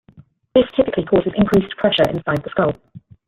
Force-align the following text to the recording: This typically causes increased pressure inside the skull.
This 0.55 0.63
typically 0.75 1.03
causes 1.05 1.31
increased 1.35 1.77
pressure 1.77 2.09
inside 2.09 2.41
the 2.43 2.49
skull. 2.49 2.73